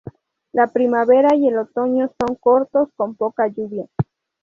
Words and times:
La 0.51 0.65
primavera 0.65 1.35
y 1.35 1.47
el 1.47 1.59
otoño 1.59 2.09
son 2.19 2.33
cortos 2.35 2.89
con 2.95 3.13
poca 3.13 3.45
lluvia. 3.49 3.85